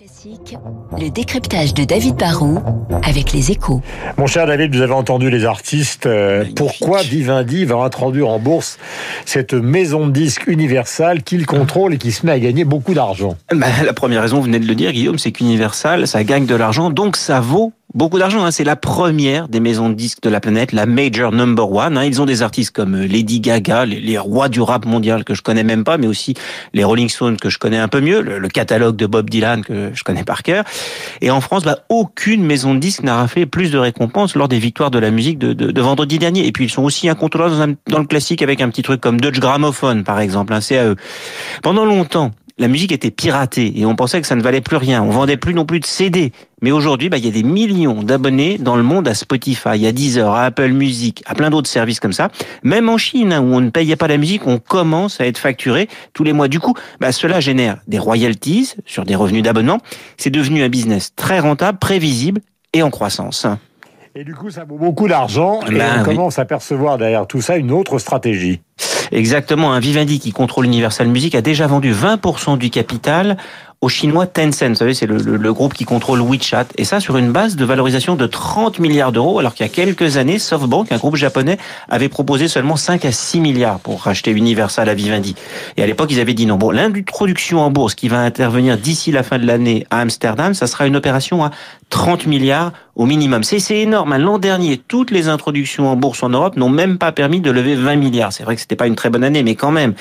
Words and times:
Classique, 0.00 0.56
le 0.98 1.10
décryptage 1.10 1.74
de 1.74 1.84
David 1.84 2.16
Barrault 2.16 2.62
avec 3.02 3.34
les 3.34 3.50
échos. 3.50 3.82
Mon 4.16 4.26
cher 4.26 4.46
David, 4.46 4.74
vous 4.74 4.80
avez 4.80 4.94
entendu 4.94 5.28
les 5.28 5.44
artistes. 5.44 6.06
Euh, 6.06 6.46
pourquoi 6.56 7.02
Vivendi 7.02 7.66
va 7.66 7.76
introduire 7.76 8.28
en 8.28 8.38
bourse 8.38 8.78
cette 9.26 9.52
maison 9.52 10.06
de 10.06 10.12
disques 10.12 10.46
universelle 10.46 11.22
qu'il 11.22 11.44
contrôle 11.44 11.92
et 11.92 11.98
qui 11.98 12.12
se 12.12 12.24
met 12.24 12.32
à 12.32 12.38
gagner 12.38 12.64
beaucoup 12.64 12.94
d'argent? 12.94 13.36
Bah, 13.54 13.66
La 13.84 13.92
première 13.92 14.22
raison, 14.22 14.38
vous 14.38 14.44
venez 14.44 14.58
de 14.58 14.66
le 14.66 14.74
dire, 14.74 14.92
Guillaume, 14.92 15.18
c'est 15.18 15.32
qu'Universal, 15.32 16.08
ça 16.08 16.24
gagne 16.24 16.46
de 16.46 16.54
l'argent, 16.54 16.88
donc 16.88 17.16
ça 17.16 17.40
vaut 17.40 17.74
beaucoup 17.94 18.18
d'argent. 18.18 18.44
Hein. 18.44 18.50
C'est 18.50 18.64
la 18.64 18.76
première 18.76 19.48
des 19.48 19.60
maisons 19.60 19.88
de 19.88 19.94
disques 19.94 20.22
de 20.22 20.30
la 20.30 20.40
planète, 20.40 20.72
la 20.72 20.86
major 20.86 21.32
number 21.32 21.70
one. 21.70 21.96
Hein. 21.96 22.04
Ils 22.04 22.20
ont 22.20 22.26
des 22.26 22.42
artistes 22.42 22.70
comme 22.70 22.94
euh, 22.94 23.06
Lady 23.06 23.40
Gaga, 23.40 23.84
les, 23.84 24.18
rois 24.18 24.48
du 24.48 24.60
rap 24.60 24.84
mondial 24.84 25.24
que 25.24 25.34
je 25.34 25.42
connais 25.42 25.64
même 25.64 25.84
pas, 25.84 25.98
mais 25.98 26.06
aussi 26.06 26.34
les 26.74 26.84
Rolling 26.84 27.08
Stones 27.08 27.36
que 27.36 27.48
je 27.48 27.58
connais 27.58 27.78
un 27.78 27.88
peu 27.88 28.00
mieux, 28.00 28.20
le, 28.20 28.48
catalogue 28.48 28.96
de 28.96 29.06
Bob 29.06 29.30
Dylan 29.30 29.62
que 29.64 29.90
je 29.94 30.04
connais 30.04 30.24
par 30.24 30.42
cœur. 30.42 30.64
Et 31.20 31.30
en 31.30 31.40
France, 31.40 31.64
bah, 31.64 31.78
aucune 31.88 32.44
maison 32.44 32.74
de 32.74 32.80
disques 32.80 33.02
n'a 33.02 33.16
raflé 33.16 33.46
plus 33.46 33.70
de 33.70 33.78
récompenses 33.78 34.34
lors 34.34 34.48
des 34.48 34.58
victoires 34.58 34.90
de 34.90 34.98
la 34.98 35.10
musique 35.10 35.38
de, 35.38 35.80
vendredi 35.80 36.18
dernier. 36.18 36.46
Et 36.46 36.52
puis 36.52 36.64
ils 36.64 36.70
sont 36.70 36.82
aussi 36.82 37.08
incontournables 37.08 37.76
dans, 37.88 37.98
le 37.98 38.06
classique 38.06 38.42
avec 38.42 38.60
un 38.60 38.68
petit 38.68 38.82
truc 38.82 39.00
comme 39.00 39.20
Dutch 39.20 39.38
Gramophone, 39.38 40.04
par 40.04 40.20
exemple, 40.20 40.52
un 40.52 40.60
CAE. 40.60 40.94
Pendant 41.62 41.84
longtemps, 41.84 42.32
la 42.60 42.68
musique 42.68 42.92
était 42.92 43.10
piratée 43.10 43.72
et 43.80 43.86
on 43.86 43.96
pensait 43.96 44.20
que 44.20 44.26
ça 44.26 44.36
ne 44.36 44.42
valait 44.42 44.60
plus 44.60 44.76
rien. 44.76 45.02
On 45.02 45.08
vendait 45.08 45.38
plus 45.38 45.54
non 45.54 45.64
plus 45.64 45.80
de 45.80 45.86
CD. 45.86 46.30
Mais 46.60 46.72
aujourd'hui, 46.72 47.08
bah, 47.08 47.16
il 47.16 47.24
y 47.24 47.28
a 47.28 47.32
des 47.32 47.42
millions 47.42 48.02
d'abonnés 48.02 48.58
dans 48.58 48.76
le 48.76 48.82
monde 48.82 49.08
à 49.08 49.14
Spotify, 49.14 49.86
à 49.86 49.92
Deezer, 49.92 50.30
à 50.30 50.44
Apple 50.44 50.68
Music, 50.68 51.22
à 51.24 51.34
plein 51.34 51.48
d'autres 51.48 51.70
services 51.70 52.00
comme 52.00 52.12
ça. 52.12 52.28
Même 52.62 52.90
en 52.90 52.98
Chine, 52.98 53.32
hein, 53.32 53.40
où 53.40 53.54
on 53.54 53.62
ne 53.62 53.70
payait 53.70 53.96
pas 53.96 54.08
la 54.08 54.18
musique, 54.18 54.46
on 54.46 54.58
commence 54.58 55.22
à 55.22 55.26
être 55.26 55.38
facturé 55.38 55.88
tous 56.12 56.22
les 56.22 56.34
mois. 56.34 56.48
Du 56.48 56.60
coup, 56.60 56.74
bah, 57.00 57.12
cela 57.12 57.40
génère 57.40 57.78
des 57.88 57.98
royalties 57.98 58.74
sur 58.84 59.06
des 59.06 59.14
revenus 59.14 59.42
d'abonnement. 59.42 59.78
C'est 60.18 60.28
devenu 60.28 60.62
un 60.62 60.68
business 60.68 61.14
très 61.16 61.40
rentable, 61.40 61.78
prévisible 61.78 62.42
et 62.74 62.82
en 62.82 62.90
croissance. 62.90 63.46
Et 64.14 64.22
du 64.22 64.34
coup, 64.34 64.50
ça 64.50 64.64
vaut 64.64 64.76
beaucoup 64.76 65.08
d'argent 65.08 65.60
et 65.62 65.72
ben 65.72 66.00
on 66.00 66.04
commence 66.04 66.38
à 66.38 66.44
percevoir 66.44 66.98
derrière 66.98 67.26
tout 67.26 67.40
ça 67.40 67.56
une 67.56 67.70
autre 67.70 67.98
stratégie. 67.98 68.60
Exactement, 69.12 69.72
un 69.72 69.80
Vivendi 69.80 70.20
qui 70.20 70.32
contrôle 70.32 70.66
Universal 70.66 71.08
Music 71.08 71.34
a 71.34 71.42
déjà 71.42 71.66
vendu 71.66 71.92
20% 71.92 72.58
du 72.58 72.70
capital 72.70 73.36
au 73.80 73.88
chinois 73.88 74.26
Tencent. 74.26 74.68
Vous 74.68 74.74
savez, 74.74 74.94
c'est 74.94 75.06
le, 75.06 75.52
groupe 75.52 75.72
qui 75.72 75.84
contrôle 75.84 76.20
WeChat. 76.20 76.66
Et 76.76 76.84
ça, 76.84 77.00
sur 77.00 77.16
une 77.16 77.32
base 77.32 77.56
de 77.56 77.64
valorisation 77.64 78.14
de 78.14 78.26
30 78.26 78.78
milliards 78.78 79.10
d'euros, 79.10 79.38
alors 79.38 79.54
qu'il 79.54 79.64
y 79.64 79.68
a 79.68 79.72
quelques 79.72 80.18
années, 80.18 80.38
SoftBank, 80.38 80.92
un 80.92 80.98
groupe 80.98 81.16
japonais, 81.16 81.56
avait 81.88 82.10
proposé 82.10 82.46
seulement 82.46 82.76
5 82.76 83.04
à 83.04 83.12
6 83.12 83.40
milliards 83.40 83.80
pour 83.80 84.02
racheter 84.02 84.32
Universal 84.32 84.88
à 84.88 84.94
Vivendi. 84.94 85.34
Et 85.76 85.82
à 85.82 85.86
l'époque, 85.86 86.10
ils 86.12 86.20
avaient 86.20 86.34
dit 86.34 86.46
non. 86.46 86.56
Bon, 86.56 86.70
l'introduction 86.70 87.60
en 87.60 87.70
bourse 87.70 87.94
qui 87.94 88.08
va 88.08 88.20
intervenir 88.20 88.76
d'ici 88.76 89.12
la 89.12 89.22
fin 89.22 89.38
de 89.38 89.46
l'année 89.46 89.86
à 89.90 90.00
Amsterdam, 90.00 90.52
ça 90.52 90.66
sera 90.66 90.86
une 90.86 90.96
opération 90.96 91.44
à 91.44 91.50
30 91.90 92.26
milliards 92.26 92.72
au 92.94 93.04
minimum. 93.04 93.42
C'est 93.42 93.78
énorme. 93.78 94.12
Hein. 94.12 94.18
L'an 94.18 94.38
dernier, 94.38 94.78
toutes 94.78 95.10
les 95.10 95.28
introductions 95.28 95.88
en 95.88 95.96
bourse 95.96 96.22
en 96.22 96.30
Europe 96.30 96.56
n'ont 96.56 96.68
même 96.68 96.98
pas 96.98 97.12
permis 97.12 97.40
de 97.40 97.50
lever 97.50 97.74
20 97.74 97.96
milliards. 97.96 98.32
C'est 98.32 98.44
vrai 98.44 98.54
que 98.54 98.60
c'était 98.60 98.76
pas 98.76 98.86
une 98.86 98.96
très 98.96 99.10
bonne 99.10 99.24
année, 99.24 99.42
mais 99.42 99.56
quand 99.56 99.72
même. 99.72 99.94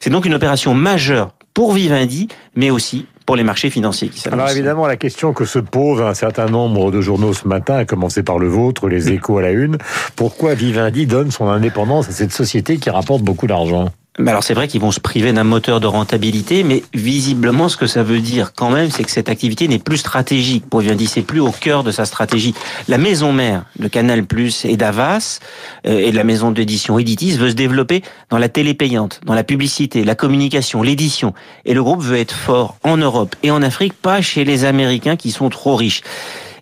C'est 0.00 0.10
donc 0.10 0.24
une 0.24 0.34
opération 0.34 0.72
majeure 0.74 1.32
pour 1.54 1.72
Vivendi, 1.72 2.28
mais 2.56 2.70
aussi 2.70 3.06
pour 3.26 3.36
les 3.36 3.44
marchés 3.44 3.70
financiers 3.70 4.08
qui 4.08 4.26
Alors 4.28 4.50
évidemment, 4.50 4.86
la 4.86 4.96
question 4.96 5.32
que 5.32 5.44
se 5.44 5.58
pose 5.58 6.00
un 6.00 6.14
certain 6.14 6.46
nombre 6.46 6.90
de 6.90 7.00
journaux 7.00 7.32
ce 7.32 7.46
matin, 7.46 7.76
à 7.76 7.84
commencer 7.84 8.22
par 8.22 8.38
le 8.38 8.48
vôtre, 8.48 8.88
les 8.88 9.10
échos 9.10 9.38
à 9.38 9.42
la 9.42 9.50
une, 9.50 9.78
pourquoi 10.16 10.54
Vivendi 10.54 11.06
donne 11.06 11.30
son 11.30 11.48
indépendance 11.48 12.08
à 12.08 12.12
cette 12.12 12.32
société 12.32 12.78
qui 12.78 12.90
rapporte 12.90 13.22
beaucoup 13.22 13.46
d'argent? 13.46 13.90
Alors 14.18 14.44
c'est 14.44 14.52
vrai 14.52 14.68
qu'ils 14.68 14.80
vont 14.80 14.90
se 14.90 15.00
priver 15.00 15.32
d'un 15.32 15.44
moteur 15.44 15.80
de 15.80 15.86
rentabilité, 15.86 16.64
mais 16.64 16.82
visiblement 16.92 17.70
ce 17.70 17.78
que 17.78 17.86
ça 17.86 18.02
veut 18.02 18.20
dire 18.20 18.52
quand 18.54 18.70
même, 18.70 18.90
c'est 18.90 19.04
que 19.04 19.10
cette 19.10 19.30
activité 19.30 19.68
n'est 19.68 19.78
plus 19.78 19.96
stratégique 19.96 20.68
pour 20.68 20.80
Vivendi, 20.80 21.06
c'est 21.06 21.22
plus 21.22 21.40
au 21.40 21.50
cœur 21.50 21.82
de 21.82 21.90
sa 21.90 22.04
stratégie. 22.04 22.54
La 22.88 22.98
maison 22.98 23.32
mère 23.32 23.64
de 23.78 23.88
Canal 23.88 24.24
Plus 24.24 24.66
et 24.66 24.76
d'Avas 24.76 25.40
euh, 25.86 25.98
et 25.98 26.10
de 26.10 26.16
la 26.16 26.24
maison 26.24 26.50
d'édition 26.50 26.98
Editis 26.98 27.38
veut 27.38 27.50
se 27.50 27.54
développer 27.54 28.02
dans 28.28 28.38
la 28.38 28.50
télé 28.50 28.74
payante, 28.74 29.20
dans 29.24 29.34
la 29.34 29.44
publicité, 29.44 30.04
la 30.04 30.14
communication, 30.14 30.82
l'édition. 30.82 31.32
Et 31.64 31.72
le 31.72 31.82
groupe 31.82 32.02
veut 32.02 32.18
être 32.18 32.34
fort 32.34 32.76
en 32.82 32.98
Europe 32.98 33.34
et 33.42 33.50
en 33.50 33.62
Afrique, 33.62 33.94
pas 33.94 34.20
chez 34.20 34.44
les 34.44 34.64
Américains 34.64 35.16
qui 35.16 35.30
sont 35.30 35.48
trop 35.48 35.74
riches. 35.74 36.02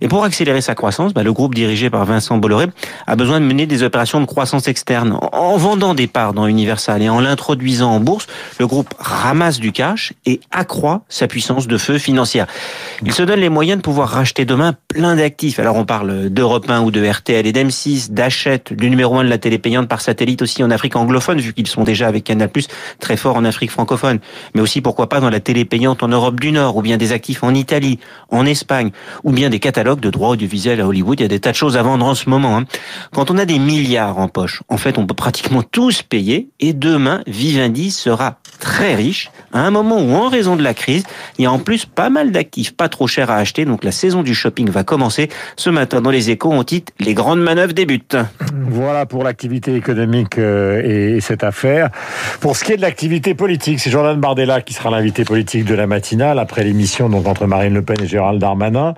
Et 0.01 0.09
pour 0.09 0.25
accélérer 0.25 0.61
sa 0.61 0.75
croissance, 0.75 1.13
bah, 1.13 1.23
le 1.23 1.33
groupe 1.33 1.55
dirigé 1.55 1.91
par 1.91 2.05
Vincent 2.05 2.39
Bolloré 2.39 2.67
a 3.07 3.17
besoin 3.17 3.41
de 3.41 3.45
mener 3.45 3.67
des 3.67 3.83
opérations 3.83 4.21
de 4.21 4.27
croissance 4.27 4.67
externe. 4.69 5.19
En 5.33 5.57
vendant 5.57 5.95
des 5.95 6.07
parts 6.07 6.33
dans 6.33 6.47
Universal 6.47 7.03
et 7.03 7.09
en 7.09 7.21
l'introduisant 7.21 7.93
en 7.93 8.01
bourse, 8.01 8.27
le 8.59 8.67
groupe 8.67 8.95
ramasse 8.99 9.61
du 9.61 9.73
cash 9.73 10.13
et 10.25 10.41
accroît 10.51 11.03
sa 11.09 11.27
puissance 11.27 11.67
de 11.67 11.77
feu 11.77 11.99
financière. 11.99 12.47
Il 13.05 13.13
se 13.13 13.23
donne 13.23 13.41
les 13.41 13.49
moyens 13.49 13.79
de 13.79 13.83
pouvoir 13.83 14.09
racheter 14.09 14.45
demain 14.45 14.75
plein 14.89 15.17
d'actifs. 15.17 15.59
Alors 15.59 15.77
on 15.77 15.85
parle 15.85 16.31
d'Europe 16.31 16.69
1 16.69 16.81
ou 16.81 16.91
de 16.91 17.07
RTL 17.07 17.47
et 17.47 17.53
d'M6, 17.53 18.13
d'Achète, 18.13 18.73
du 18.73 18.89
numéro 18.89 19.17
1 19.17 19.25
de 19.25 19.29
la 19.29 19.39
télé 19.39 19.59
payante 19.59 19.89
par 19.89 20.01
satellite 20.01 20.43
aussi 20.43 20.63
en 20.63 20.71
Afrique 20.71 20.97
anglophone, 20.97 21.41
vu 21.41 21.53
qu'ils 21.53 21.67
sont 21.67 21.85
déjà 21.85 22.09
avec 22.09 22.25
Canal+, 22.25 22.51
très 23.01 23.17
fort 23.17 23.37
en 23.37 23.45
Afrique 23.45 23.71
francophone. 23.71 24.19
Mais 24.55 24.61
aussi, 24.61 24.81
pourquoi 24.81 25.09
pas, 25.09 25.21
dans 25.21 25.31
la 25.31 25.41
télé 25.41 25.65
payante 25.65 26.03
en 26.03 26.09
Europe 26.09 26.41
du 26.41 26.53
Nord, 26.53 26.77
ou 26.77 26.83
bien 26.83 26.97
des 26.97 27.13
actifs 27.13 27.43
en 27.43 27.55
Italie, 27.55 27.99
en 28.31 28.47
Espagne, 28.47 28.91
ou 29.25 29.33
bien 29.33 29.51
des 29.51 29.59
catalogues 29.59 29.90
de 29.99 30.11
droits 30.11 30.29
audiovisuels 30.31 30.81
à 30.81 30.87
Hollywood. 30.87 31.19
Il 31.19 31.23
y 31.23 31.27
a 31.27 31.29
des 31.29 31.41
tas 31.41 31.51
de 31.51 31.57
choses 31.57 31.77
à 31.77 31.83
vendre 31.83 32.07
en 32.07 32.15
ce 32.15 32.29
moment. 32.29 32.57
Hein. 32.57 32.65
Quand 33.13 33.31
on 33.31 33.39
a 33.39 33.45
des 33.45 33.59
milliards 33.59 34.19
en 34.19 34.29
poche, 34.29 34.63
en 34.69 34.77
fait, 34.77 34.99
on 34.99 35.07
peut 35.07 35.15
pratiquement 35.15 35.63
tous 35.63 36.03
payer. 36.03 36.51
Et 36.61 36.73
demain, 36.73 37.23
Vivendi 37.27 37.91
sera 37.91 38.39
très 38.61 38.95
riche 38.95 39.31
à 39.53 39.61
un 39.61 39.71
moment 39.71 40.01
où, 40.01 40.13
en 40.13 40.29
raison 40.29 40.57
de 40.57 40.63
la 40.63 40.75
crise, 40.75 41.05
il 41.39 41.45
y 41.45 41.47
a 41.47 41.53
en 41.53 41.59
plus 41.59 41.87
pas 41.87 42.11
mal 42.11 42.31
d'actifs 42.31 42.77
pas 42.77 42.89
trop 42.89 43.07
chers 43.07 43.31
à 43.31 43.37
acheter. 43.37 43.65
Donc 43.65 43.85
la 43.85 43.93
saison 43.93 44.23
du 44.23 44.35
shopping 44.35 44.71
va 44.71 44.85
commencer. 44.85 45.29
Ce 45.57 45.71
matin, 45.71 46.01
dans 46.01 46.11
les 46.11 46.31
échos, 46.31 46.51
on 46.53 46.63
titre 46.65 46.93
Les 47.01 47.15
grandes 47.15 47.41
manœuvres 47.41 47.73
débutent. 47.73 48.17
Voilà 48.69 49.07
pour 49.07 49.25
l'activité 49.25 49.75
économique 49.75 50.39
euh, 50.39 51.17
et 51.17 51.21
cette 51.21 51.45
affaire. 51.45 51.91
Pour 52.41 52.57
ce 52.57 52.65
qui 52.65 52.73
est 52.73 52.77
de 52.77 52.83
l'activité 52.83 53.35
politique, 53.35 53.81
c'est 53.81 53.91
Jordan 53.91 54.19
Bardella 54.21 54.61
qui 54.61 54.75
sera 54.75 54.91
l'invité 54.91 55.25
politique 55.25 55.65
de 55.65 55.75
la 55.75 55.87
matinale 55.87 56.39
après 56.39 56.63
l'émission 56.65 57.11
entre 57.27 57.47
Marine 57.47 57.75
Le 57.75 57.83
Pen 57.83 57.97
et 58.03 58.07
Gérald 58.07 58.41
Darmanin. 58.41 58.95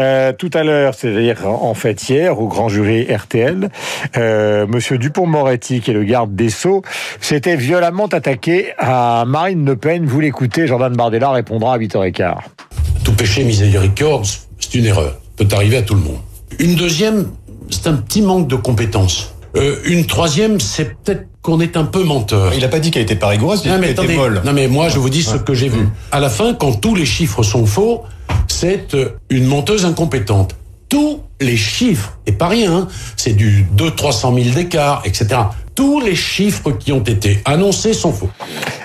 Euh, 0.00 0.32
tout 0.32 0.50
à 0.54 0.64
l'heure, 0.64 0.94
c'est-à-dire 0.94 1.46
en 1.46 1.74
fait 1.74 2.08
hier, 2.08 2.40
au 2.40 2.48
grand 2.48 2.68
jury 2.68 3.06
RTL, 3.14 3.68
euh, 4.16 4.66
Monsieur 4.66 4.98
Dupont-Moretti, 4.98 5.80
qui 5.80 5.90
est 5.90 5.94
le 5.94 6.04
garde 6.04 6.34
des 6.34 6.48
Sceaux, 6.48 6.82
s'était 7.20 7.56
violemment 7.56 8.06
attaqué 8.06 8.72
à 8.78 9.24
Marine 9.26 9.64
Le 9.64 9.76
Pen. 9.76 9.89
Vous 9.98 10.20
l'écoutez, 10.20 10.66
Jordan 10.66 10.94
Bardella 10.94 11.32
répondra 11.32 11.74
à 11.74 11.78
8h15. 11.78 12.36
Tout 13.02 13.12
péché 13.12 13.42
miséricorde, 13.42 14.24
c'est 14.58 14.74
une 14.74 14.86
erreur. 14.86 15.18
Peut 15.36 15.48
arriver 15.52 15.78
à 15.78 15.82
tout 15.82 15.94
le 15.94 16.00
monde. 16.00 16.18
Une 16.60 16.76
deuxième, 16.76 17.26
c'est 17.70 17.88
un 17.88 17.94
petit 17.94 18.22
manque 18.22 18.46
de 18.46 18.56
compétences. 18.56 19.34
Euh, 19.56 19.76
une 19.84 20.06
troisième, 20.06 20.60
c'est 20.60 20.96
peut-être 21.02 21.26
qu'on 21.42 21.58
est 21.58 21.76
un 21.76 21.84
peu 21.84 22.04
menteur. 22.04 22.54
Il 22.54 22.60
n'a 22.60 22.68
pas 22.68 22.78
dit 22.78 22.92
qu'elle 22.92 23.02
était 23.02 23.16
pas 23.16 23.28
rigoureuse, 23.28 23.62
il 23.64 23.72
non, 23.72 23.78
mais 23.78 23.90
était 23.90 24.14
molle. 24.14 24.42
Non 24.44 24.52
mais 24.52 24.68
moi 24.68 24.88
je 24.90 24.98
vous 24.98 25.10
dis 25.10 25.22
ce 25.22 25.36
que 25.36 25.54
j'ai 25.54 25.68
vu. 25.68 25.88
À 26.12 26.20
la 26.20 26.28
fin, 26.28 26.54
quand 26.54 26.80
tous 26.80 26.94
les 26.94 27.06
chiffres 27.06 27.42
sont 27.42 27.66
faux, 27.66 28.04
c'est 28.46 28.94
euh, 28.94 29.16
une 29.28 29.46
menteuse 29.46 29.86
incompétente. 29.86 30.54
Tous 30.88 31.20
les 31.40 31.56
chiffres, 31.56 32.18
et 32.26 32.32
pas 32.32 32.48
rien, 32.48 32.72
hein, 32.72 32.88
c'est 33.16 33.32
du 33.32 33.66
200-300 33.76 34.42
000 34.42 34.54
d'écart, 34.54 35.02
etc. 35.04 35.40
Tous 35.74 36.00
les 36.00 36.14
chiffres 36.14 36.72
qui 36.72 36.92
ont 36.92 37.02
été 37.02 37.38
annoncés 37.46 37.94
sont 37.94 38.12
faux. 38.12 38.28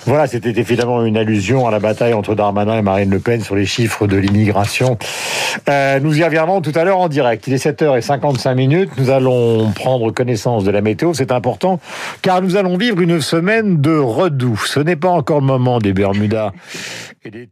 Voilà, 0.06 0.28
c'était 0.28 0.58
évidemment 0.58 1.04
une 1.04 1.18
allusion 1.18 1.68
à 1.68 1.72
la 1.72 1.80
bataille 1.80 2.14
entre 2.14 2.36
Darmanin 2.36 2.78
et 2.78 2.82
Marine 2.82 3.10
Le 3.10 3.20
Pen 3.20 3.42
sur 3.42 3.56
les 3.56 3.66
chiffres 3.66 4.08
de 4.08 4.16
l'immigration. 4.16 4.98
Euh, 5.68 6.00
nous 6.00 6.18
y 6.18 6.24
reviendrons 6.24 6.62
tout 6.62 6.72
à 6.76 6.84
l'heure 6.84 7.00
en 7.00 7.10
direct. 7.10 7.48
Il 7.48 7.54
est 7.54 7.66
7h55 7.66 8.56
minutes. 8.56 8.92
Nous 8.98 9.10
allons 9.10 9.72
prendre 9.72 10.12
connaissance 10.12 10.64
de 10.64 10.72
la 10.72 10.82
météo. 10.82 11.14
C'est 11.14 11.32
important 11.32 11.80
car 12.22 12.42
nous 12.42 12.56
allons 12.56 12.78
vivre 12.78 13.02
une 13.02 13.20
semaine 13.20 13.82
de 13.82 13.98
redoux. 13.98 14.62
Ce 14.66 14.80
n'est 14.80 14.96
pas 14.96 15.10
encore 15.10 15.40
le 15.40 15.48
moment 15.48 15.80
des 15.80 15.92
Bermudas 15.92 16.52
et 17.24 17.32
des. 17.32 17.50